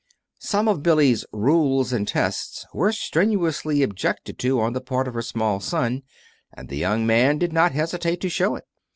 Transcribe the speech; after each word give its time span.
Some 0.39 0.67
of 0.67 0.81
Billy's 0.81 1.25
Rules 1.31 1.93
and 1.93 2.07
Tests 2.07 2.65
were 2.73 2.91
strenuously 2.91 3.83
objected 3.83 4.39
to 4.39 4.59
on 4.59 4.73
the 4.73 4.81
part 4.81 5.07
of 5.07 5.13
her 5.13 5.21
small 5.21 5.59
son, 5.59 6.01
and 6.51 6.69
the 6.69 6.77
young 6.77 7.05
man 7.05 7.37
did 7.37 7.53
not 7.53 7.73
hesitate 7.73 8.19
to 8.21 8.29
show 8.29 8.55
it. 8.55 8.65